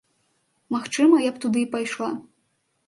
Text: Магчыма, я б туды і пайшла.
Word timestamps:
Магчыма, 0.75 1.21
я 1.29 1.37
б 1.37 1.45
туды 1.45 1.59
і 1.67 1.71
пайшла. 1.77 2.13